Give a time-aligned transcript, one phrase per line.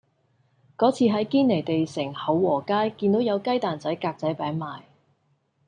[0.79, 4.81] 嗰次喺堅尼地城厚和街見到有雞蛋仔格仔餅賣